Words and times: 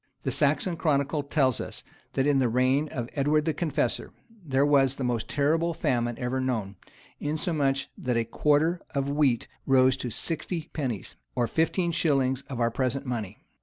[]The 0.23 0.31
Saxon 0.31 0.77
Chronicle 0.77 1.21
tells 1.21 1.61
us,[] 1.61 1.83
that 2.13 2.25
in 2.25 2.39
the 2.39 2.49
reign 2.49 2.87
of 2.87 3.07
Edward 3.13 3.45
the 3.45 3.53
Confessor 3.53 4.11
there 4.43 4.65
was 4.65 4.95
the 4.95 5.03
most 5.03 5.29
terrible 5.29 5.75
famine 5.75 6.17
ever 6.17 6.41
known; 6.41 6.75
insomuch 7.19 7.87
that 7.95 8.17
a 8.17 8.25
quarter 8.25 8.81
of 8.95 9.11
wheat 9.11 9.47
rose 9.67 9.95
to 9.97 10.09
sixty 10.09 10.71
pennies, 10.73 11.17
or 11.35 11.45
fifteen 11.45 11.91
shillings 11.91 12.41
of 12.49 12.59
our 12.59 12.71
present 12.71 13.05
money. 13.05 13.43